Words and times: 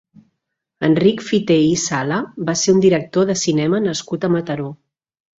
Enric 0.85 1.19
Fité 1.25 1.57
i 1.65 1.75
Sala 1.81 2.17
va 2.49 2.55
ser 2.61 2.73
un 2.77 2.81
director 2.85 3.27
de 3.31 3.35
cinema 3.41 3.83
nascut 3.89 4.25
a 4.25 4.31
Mataró. 4.37 4.71